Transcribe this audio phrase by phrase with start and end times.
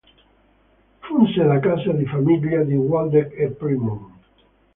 [1.03, 4.13] Funse da casa di famiglia dei Waldeck e Pyrmont.